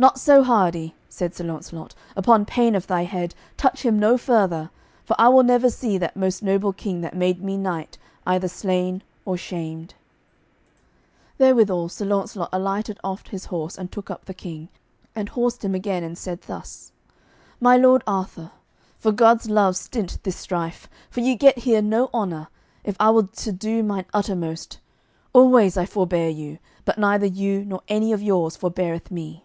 [0.00, 4.70] "Not so hardy," said Sir Launcelot, "upon pain of thy head, touch him no further,
[5.04, 9.02] for I will never see that most noble king, that made me knight, either slain
[9.24, 9.94] or shamed."
[11.38, 14.68] Therewithal Sir Launcelot alighted oft his horse and took up the King,
[15.16, 16.92] and horsed him again, and said thus:
[17.58, 18.52] "My lord Arthur,
[19.00, 22.46] for God's love stint this strife, for ye get here no honour,
[22.84, 24.78] if I will to do mine uttermost;
[25.32, 29.42] always I forbear you, but neither you nor any of yours forbeareth me.